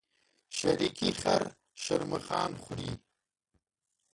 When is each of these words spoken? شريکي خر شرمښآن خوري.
شريکي 0.57 1.09
خر 1.19 1.43
شرمښآن 1.83 2.51
خوري. 2.63 2.91